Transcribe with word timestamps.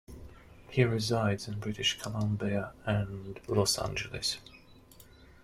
He 0.67 0.83
resides 0.83 1.47
in 1.47 1.59
British 1.59 1.99
Columbia 1.99 2.73
and 2.87 3.39
Los 3.47 3.77
Angeles. 3.77 4.39